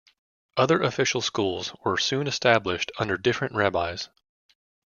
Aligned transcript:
Other 0.57 0.81
official 0.81 1.21
schools 1.21 1.75
were 1.85 1.95
soon 1.99 2.25
established 2.25 2.91
under 2.97 3.17
different 3.19 3.53
rabbis. 3.53 4.09